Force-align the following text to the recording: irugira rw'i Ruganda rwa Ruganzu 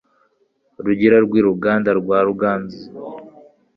irugira 0.79 1.17
rw'i 1.25 1.41
Ruganda 1.47 1.89
rwa 1.99 2.17
Ruganzu 2.27 2.81